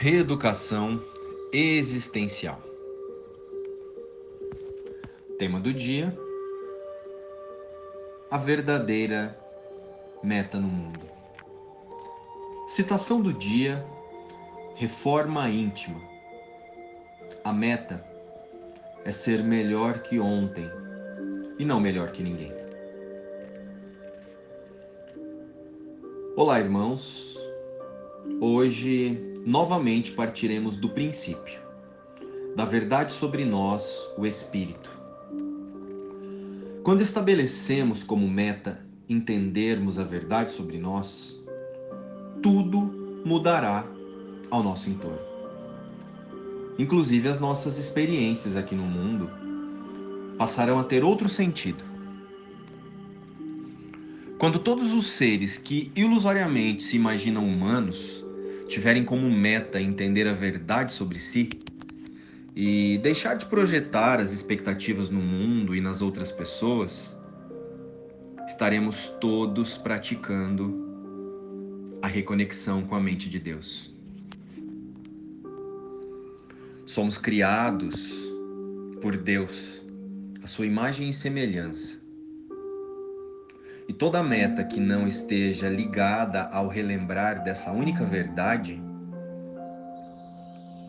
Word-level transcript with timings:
Reeducação 0.00 1.02
existencial. 1.52 2.62
Tema 5.40 5.58
do 5.58 5.74
dia: 5.74 6.16
a 8.30 8.38
verdadeira 8.38 9.36
meta 10.22 10.60
no 10.60 10.68
mundo. 10.68 11.00
Citação 12.68 13.20
do 13.20 13.32
dia: 13.32 13.84
reforma 14.76 15.50
íntima. 15.50 16.00
A 17.42 17.52
meta 17.52 18.00
é 19.04 19.10
ser 19.10 19.42
melhor 19.42 19.98
que 20.02 20.20
ontem 20.20 20.70
e 21.58 21.64
não 21.64 21.80
melhor 21.80 22.12
que 22.12 22.22
ninguém. 22.22 22.52
Olá, 26.36 26.60
irmãos. 26.60 27.36
Hoje, 28.40 29.28
novamente 29.48 30.10
partiremos 30.10 30.76
do 30.76 30.90
princípio, 30.90 31.58
da 32.54 32.66
verdade 32.66 33.14
sobre 33.14 33.46
nós, 33.46 34.06
o 34.18 34.26
Espírito. 34.26 34.90
Quando 36.82 37.00
estabelecemos 37.00 38.04
como 38.04 38.28
meta 38.28 38.84
entendermos 39.08 39.98
a 39.98 40.04
verdade 40.04 40.52
sobre 40.52 40.76
nós, 40.76 41.42
tudo 42.42 43.22
mudará 43.24 43.86
ao 44.50 44.62
nosso 44.62 44.90
entorno. 44.90 45.18
Inclusive 46.78 47.26
as 47.30 47.40
nossas 47.40 47.78
experiências 47.78 48.54
aqui 48.54 48.74
no 48.74 48.84
mundo 48.84 49.30
passarão 50.36 50.78
a 50.78 50.84
ter 50.84 51.02
outro 51.02 51.26
sentido. 51.26 51.82
Quando 54.38 54.58
todos 54.58 54.92
os 54.92 55.10
seres 55.12 55.56
que 55.56 55.90
ilusoriamente 55.96 56.84
se 56.84 56.96
imaginam 56.96 57.48
humanos 57.48 58.27
tiverem 58.68 59.04
como 59.04 59.28
meta 59.30 59.80
entender 59.80 60.28
a 60.28 60.34
verdade 60.34 60.92
sobre 60.92 61.18
si 61.18 61.48
e 62.54 62.98
deixar 62.98 63.34
de 63.34 63.46
projetar 63.46 64.20
as 64.20 64.32
expectativas 64.32 65.10
no 65.10 65.20
mundo 65.20 65.74
e 65.74 65.80
nas 65.80 66.02
outras 66.02 66.30
pessoas, 66.30 67.16
estaremos 68.46 69.08
todos 69.20 69.78
praticando 69.78 70.86
a 72.02 72.08
reconexão 72.08 72.82
com 72.82 72.94
a 72.94 73.00
mente 73.00 73.28
de 73.28 73.38
Deus. 73.38 73.94
Somos 76.84 77.18
criados 77.18 78.12
por 79.00 79.16
Deus, 79.16 79.82
a 80.42 80.46
sua 80.46 80.66
imagem 80.66 81.10
e 81.10 81.14
semelhança. 81.14 82.07
E 83.88 83.92
toda 83.94 84.22
meta 84.22 84.62
que 84.62 84.78
não 84.78 85.08
esteja 85.08 85.66
ligada 85.70 86.42
ao 86.52 86.68
relembrar 86.68 87.42
dessa 87.42 87.72
única 87.72 88.04
verdade 88.04 88.82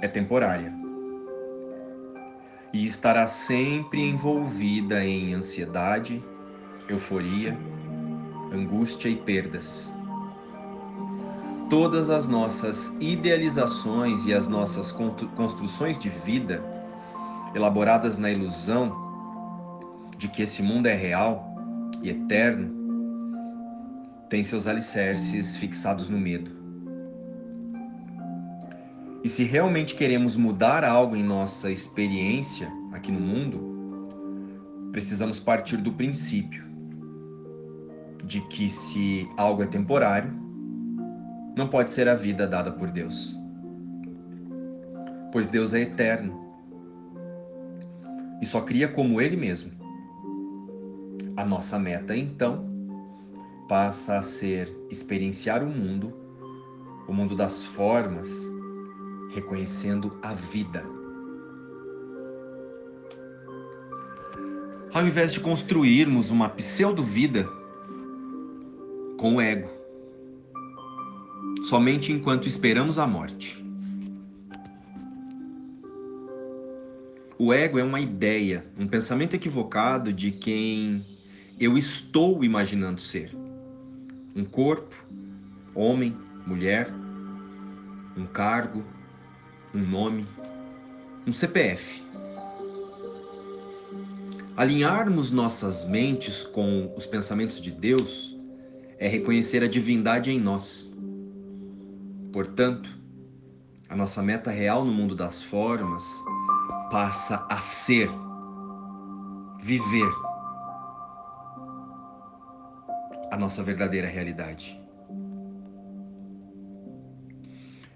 é 0.00 0.06
temporária 0.06 0.72
e 2.72 2.86
estará 2.86 3.26
sempre 3.26 4.00
envolvida 4.00 5.04
em 5.04 5.34
ansiedade, 5.34 6.22
euforia, 6.88 7.58
angústia 8.52 9.08
e 9.08 9.16
perdas. 9.16 9.96
Todas 11.68 12.10
as 12.10 12.28
nossas 12.28 12.92
idealizações 13.00 14.24
e 14.26 14.32
as 14.32 14.46
nossas 14.46 14.92
construções 15.36 15.98
de 15.98 16.08
vida, 16.08 16.62
elaboradas 17.54 18.18
na 18.18 18.30
ilusão 18.30 18.92
de 20.16 20.28
que 20.28 20.42
esse 20.42 20.62
mundo 20.62 20.86
é 20.86 20.94
real 20.94 21.44
e 22.02 22.10
eterno, 22.10 22.83
tem 24.28 24.44
seus 24.44 24.66
alicerces 24.66 25.56
fixados 25.56 26.08
no 26.08 26.18
medo. 26.18 26.50
E 29.22 29.28
se 29.28 29.44
realmente 29.44 29.94
queremos 29.94 30.36
mudar 30.36 30.84
algo 30.84 31.16
em 31.16 31.22
nossa 31.22 31.70
experiência 31.70 32.70
aqui 32.92 33.10
no 33.10 33.20
mundo, 33.20 34.10
precisamos 34.92 35.38
partir 35.38 35.78
do 35.78 35.92
princípio 35.92 36.62
de 38.24 38.40
que 38.42 38.68
se 38.68 39.28
algo 39.36 39.62
é 39.62 39.66
temporário, 39.66 40.32
não 41.56 41.68
pode 41.68 41.90
ser 41.90 42.08
a 42.08 42.14
vida 42.14 42.46
dada 42.46 42.70
por 42.72 42.90
Deus. 42.90 43.38
Pois 45.32 45.48
Deus 45.48 45.74
é 45.74 45.80
eterno 45.80 46.44
e 48.40 48.46
só 48.46 48.60
cria 48.60 48.88
como 48.88 49.20
Ele 49.20 49.36
mesmo. 49.36 49.70
A 51.36 51.44
nossa 51.44 51.78
meta, 51.78 52.16
então, 52.16 52.73
passa 53.74 54.18
a 54.18 54.22
ser 54.22 54.72
experienciar 54.88 55.60
o 55.60 55.66
mundo, 55.66 56.14
o 57.08 57.12
mundo 57.12 57.34
das 57.34 57.64
formas, 57.64 58.48
reconhecendo 59.30 60.16
a 60.22 60.32
vida. 60.32 60.86
Ao 64.92 65.04
invés 65.04 65.32
de 65.32 65.40
construirmos 65.40 66.30
uma 66.30 66.48
pseudo-vida 66.48 67.48
com 69.18 69.34
o 69.34 69.40
ego, 69.40 69.68
somente 71.68 72.12
enquanto 72.12 72.46
esperamos 72.46 72.96
a 72.96 73.08
morte. 73.08 73.60
O 77.36 77.52
ego 77.52 77.80
é 77.80 77.82
uma 77.82 77.98
ideia, 77.98 78.64
um 78.78 78.86
pensamento 78.86 79.34
equivocado 79.34 80.12
de 80.12 80.30
quem 80.30 81.04
eu 81.58 81.76
estou 81.76 82.44
imaginando 82.44 83.00
ser 83.00 83.34
um 84.34 84.44
corpo, 84.44 84.94
homem, 85.74 86.16
mulher, 86.46 86.92
um 88.16 88.26
cargo, 88.26 88.84
um 89.74 89.80
nome, 89.80 90.26
um 91.26 91.32
CPF. 91.32 92.02
Alinharmos 94.56 95.30
nossas 95.30 95.84
mentes 95.84 96.44
com 96.44 96.92
os 96.96 97.06
pensamentos 97.06 97.60
de 97.60 97.70
Deus 97.70 98.36
é 98.98 99.08
reconhecer 99.08 99.62
a 99.62 99.68
divindade 99.68 100.30
em 100.30 100.40
nós. 100.40 100.92
Portanto, 102.32 102.88
a 103.88 103.96
nossa 103.96 104.22
meta 104.22 104.50
real 104.50 104.84
no 104.84 104.92
mundo 104.92 105.14
das 105.14 105.42
formas 105.42 106.04
passa 106.90 107.44
a 107.48 107.58
ser 107.60 108.08
viver 109.62 110.33
a 113.34 113.36
nossa 113.36 113.64
verdadeira 113.64 114.06
realidade. 114.06 114.80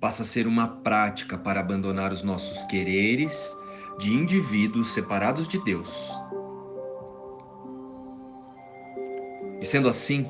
Passa 0.00 0.24
a 0.24 0.26
ser 0.26 0.44
uma 0.44 0.66
prática 0.66 1.38
para 1.38 1.60
abandonar 1.60 2.12
os 2.12 2.24
nossos 2.24 2.64
quereres 2.64 3.56
de 4.00 4.10
indivíduos 4.10 4.92
separados 4.92 5.46
de 5.46 5.62
Deus. 5.62 5.94
E 9.60 9.64
sendo 9.64 9.88
assim, 9.88 10.26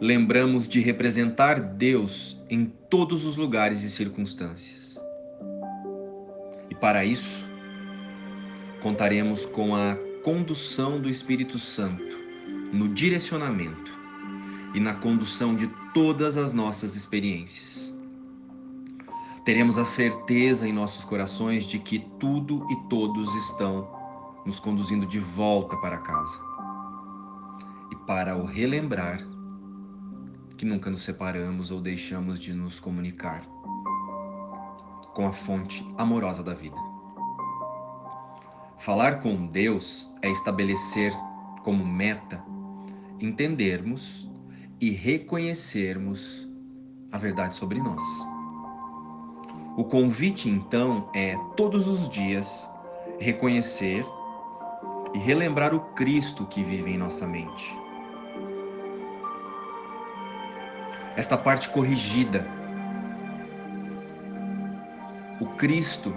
lembramos 0.00 0.66
de 0.66 0.80
representar 0.80 1.60
Deus 1.60 2.42
em 2.48 2.64
todos 2.88 3.26
os 3.26 3.36
lugares 3.36 3.82
e 3.82 3.90
circunstâncias. 3.90 4.98
E 6.70 6.74
para 6.74 7.04
isso, 7.04 7.44
contaremos 8.80 9.44
com 9.44 9.76
a 9.76 9.98
condução 10.22 10.98
do 10.98 11.10
Espírito 11.10 11.58
Santo 11.58 12.16
no 12.72 12.88
direcionamento 12.88 14.03
e 14.74 14.80
na 14.80 14.94
condução 14.94 15.54
de 15.54 15.68
todas 15.94 16.36
as 16.36 16.52
nossas 16.52 16.96
experiências. 16.96 17.94
Teremos 19.44 19.78
a 19.78 19.84
certeza 19.84 20.68
em 20.68 20.72
nossos 20.72 21.04
corações 21.04 21.64
de 21.64 21.78
que 21.78 22.00
tudo 22.18 22.66
e 22.70 22.76
todos 22.88 23.32
estão 23.36 23.88
nos 24.44 24.58
conduzindo 24.58 25.06
de 25.06 25.20
volta 25.20 25.76
para 25.76 25.98
casa. 25.98 26.38
E 27.92 27.96
para 28.06 28.36
o 28.36 28.44
relembrar 28.44 29.20
que 30.56 30.64
nunca 30.64 30.90
nos 30.90 31.02
separamos 31.02 31.70
ou 31.70 31.80
deixamos 31.80 32.40
de 32.40 32.52
nos 32.52 32.80
comunicar 32.80 33.42
com 35.14 35.26
a 35.26 35.32
fonte 35.32 35.86
amorosa 35.96 36.42
da 36.42 36.54
vida. 36.54 36.76
Falar 38.78 39.20
com 39.20 39.46
Deus 39.46 40.14
é 40.22 40.30
estabelecer 40.30 41.12
como 41.62 41.86
meta 41.86 42.42
entendermos 43.20 44.28
e 44.80 44.90
reconhecermos 44.90 46.48
a 47.10 47.18
verdade 47.18 47.54
sobre 47.54 47.80
nós. 47.80 48.02
O 49.76 49.84
convite, 49.84 50.48
então, 50.48 51.10
é 51.14 51.36
todos 51.56 51.88
os 51.88 52.08
dias 52.08 52.70
reconhecer 53.18 54.04
e 55.14 55.18
relembrar 55.18 55.74
o 55.74 55.80
Cristo 55.94 56.46
que 56.46 56.62
vive 56.62 56.90
em 56.90 56.98
nossa 56.98 57.26
mente. 57.26 57.76
Esta 61.16 61.36
parte 61.36 61.68
corrigida. 61.68 62.46
O 65.40 65.46
Cristo 65.56 66.14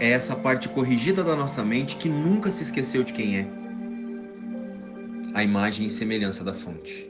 é 0.00 0.10
essa 0.10 0.34
parte 0.36 0.68
corrigida 0.68 1.22
da 1.22 1.36
nossa 1.36 1.64
mente 1.64 1.96
que 1.96 2.08
nunca 2.08 2.50
se 2.50 2.62
esqueceu 2.62 3.02
de 3.02 3.12
quem 3.12 3.38
é. 3.38 3.46
A 5.34 5.42
imagem 5.42 5.86
e 5.86 5.90
semelhança 5.90 6.42
da 6.42 6.54
fonte. 6.54 7.07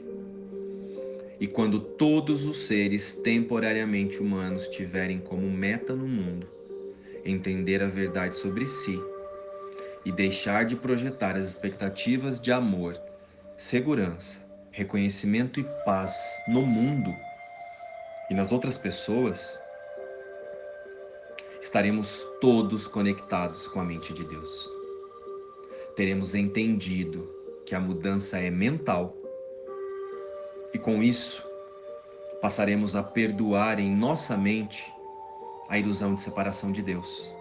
E 1.39 1.47
quando 1.47 1.79
todos 1.79 2.45
os 2.45 2.67
seres 2.67 3.15
temporariamente 3.15 4.19
humanos 4.19 4.67
tiverem 4.67 5.19
como 5.19 5.49
meta 5.49 5.95
no 5.95 6.07
mundo 6.07 6.47
entender 7.23 7.81
a 7.81 7.87
verdade 7.87 8.37
sobre 8.37 8.65
si 8.65 8.99
e 10.05 10.11
deixar 10.11 10.65
de 10.65 10.75
projetar 10.75 11.35
as 11.35 11.45
expectativas 11.45 12.41
de 12.41 12.51
amor, 12.51 12.99
segurança, 13.57 14.39
reconhecimento 14.71 15.59
e 15.59 15.65
paz 15.85 16.13
no 16.47 16.61
mundo 16.61 17.13
e 18.29 18.33
nas 18.33 18.51
outras 18.51 18.77
pessoas, 18.77 19.59
estaremos 21.61 22.25
todos 22.39 22.87
conectados 22.87 23.67
com 23.67 23.79
a 23.79 23.83
mente 23.83 24.13
de 24.13 24.23
Deus. 24.23 24.71
Teremos 25.95 26.35
entendido 26.35 27.29
que 27.65 27.75
a 27.75 27.79
mudança 27.79 28.37
é 28.37 28.49
mental 28.49 29.18
e 30.73 30.77
com 30.77 31.01
isso 31.01 31.47
passaremos 32.41 32.95
a 32.95 33.03
perdoar 33.03 33.79
em 33.79 33.93
nossa 33.93 34.37
mente 34.37 34.93
a 35.67 35.77
ilusão 35.77 36.15
de 36.15 36.21
separação 36.21 36.71
de 36.71 36.81
Deus. 36.81 37.35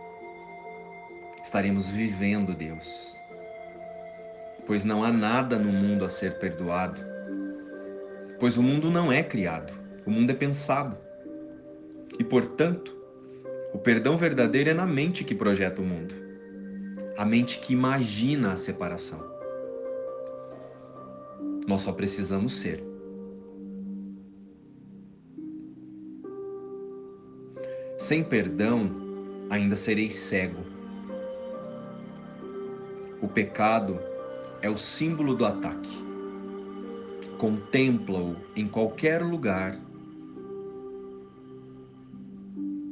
Estaremos 1.43 1.89
vivendo 1.89 2.55
Deus. 2.55 3.17
Pois 4.67 4.85
não 4.85 5.03
há 5.03 5.11
nada 5.11 5.59
no 5.59 5.73
mundo 5.73 6.05
a 6.05 6.11
ser 6.11 6.39
perdoado. 6.39 7.01
Pois 8.39 8.57
o 8.57 8.63
mundo 8.63 8.91
não 8.91 9.11
é 9.11 9.23
criado, 9.23 9.73
o 10.05 10.11
mundo 10.11 10.31
é 10.31 10.35
pensado. 10.35 10.97
E 12.19 12.25
portanto, 12.25 12.97
o 13.73 13.79
perdão 13.79 14.17
verdadeiro 14.17 14.71
é 14.71 14.75
na 14.75 14.87
mente 14.87 15.25
que 15.25 15.35
projeta 15.35 15.81
o 15.81 15.85
mundo, 15.85 16.15
a 17.17 17.25
mente 17.25 17.59
que 17.61 17.73
imagina 17.73 18.53
a 18.53 18.57
separação. 18.57 19.25
Nós 21.67 21.83
só 21.83 21.93
precisamos 21.93 22.59
ser. 22.59 22.88
Sem 28.09 28.25
perdão, 28.25 28.91
ainda 29.51 29.77
serei 29.77 30.11
cego. 30.11 30.65
O 33.21 33.29
pecado 33.29 34.01
é 34.63 34.71
o 34.71 34.79
símbolo 34.79 35.35
do 35.35 35.45
ataque. 35.45 36.03
Contempla-o 37.37 38.35
em 38.57 38.67
qualquer 38.67 39.23
lugar 39.23 39.79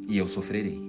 e 0.06 0.18
eu 0.18 0.28
sofrerei. 0.28 0.82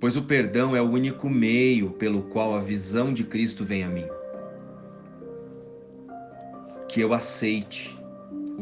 Pois 0.00 0.16
o 0.16 0.22
perdão 0.24 0.74
é 0.74 0.82
o 0.82 0.90
único 0.90 1.30
meio 1.30 1.90
pelo 1.90 2.22
qual 2.22 2.54
a 2.54 2.60
visão 2.60 3.14
de 3.14 3.22
Cristo 3.22 3.64
vem 3.64 3.84
a 3.84 3.88
mim. 3.88 4.08
Que 6.88 7.00
eu 7.00 7.12
aceite 7.12 7.99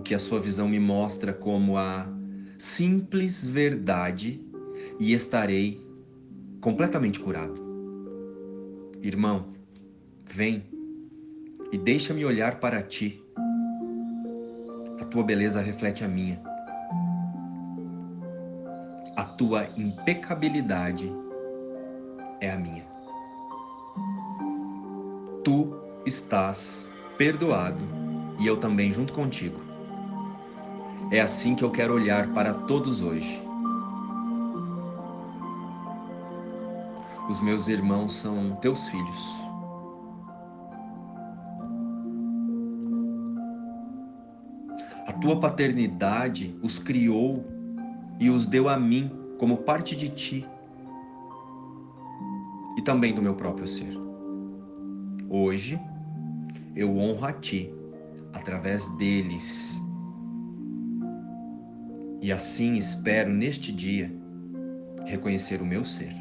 que 0.09 0.15
a 0.15 0.19
sua 0.19 0.41
visão 0.41 0.69
me 0.69 0.81
mostra 0.81 1.33
como 1.33 1.77
a 1.77 2.09
simples 2.59 3.47
verdade 3.47 4.43
e 4.99 5.13
estarei 5.13 5.81
completamente 6.61 7.21
curado. 7.21 7.63
Irmão, 9.01 9.53
vem 10.29 10.65
e 11.71 11.79
deixa-me 11.79 12.25
olhar 12.25 12.59
para 12.59 12.83
ti 12.83 13.23
tua 15.09 15.25
beleza 15.25 15.61
reflete 15.61 16.05
a 16.05 16.09
minha. 16.09 16.41
A 19.17 19.25
tua 19.25 19.69
impecabilidade 19.77 21.11
é 22.41 22.51
a 22.51 22.57
minha. 22.57 22.85
Tu 25.43 25.75
estás 26.07 26.91
perdoado 27.17 27.85
e 28.39 28.47
eu 28.47 28.59
também 28.59 28.93
junto 28.93 29.13
contigo. 29.13 29.68
É 31.11 31.21
assim 31.21 31.55
que 31.55 31.65
eu 31.65 31.71
quero 31.71 31.95
olhar 31.95 32.29
para 32.35 32.53
todos 32.53 33.03
hoje. 33.03 33.43
Os 37.29 37.41
meus 37.41 37.69
irmãos 37.69 38.13
são 38.13 38.57
teus 38.61 38.89
filhos. 38.89 39.49
tua 45.21 45.39
paternidade 45.39 46.57
os 46.63 46.79
criou 46.79 47.45
e 48.21 48.31
os 48.31 48.47
deu 48.47 48.69
a 48.69 48.79
mim 48.79 49.11
como 49.39 49.59
parte 49.59 49.97
de 49.97 50.09
ti 50.09 50.47
e 52.77 52.83
também 52.83 53.13
do 53.13 53.23
meu 53.23 53.35
próprio 53.35 53.67
ser. 53.67 53.93
Hoje 55.29 55.81
eu 56.75 56.97
honro 56.97 57.25
a 57.25 57.33
ti 57.33 57.73
através 58.33 58.89
deles. 58.97 59.81
E 62.29 62.33
assim 62.33 62.77
espero 62.77 63.31
neste 63.31 63.73
dia 63.73 64.13
reconhecer 65.07 65.63
o 65.63 65.65
meu 65.65 65.83
ser. 65.83 66.15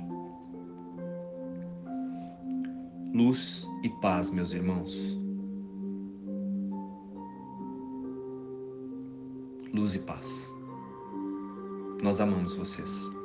Luz 3.13 3.68
e 3.83 3.89
paz, 4.00 4.31
meus 4.31 4.54
irmãos. 4.54 4.95
luz 9.74 9.95
e 9.95 10.00
paz. 10.00 10.56
Nós 12.01 12.21
amamos 12.21 12.56
vocês. 12.56 13.16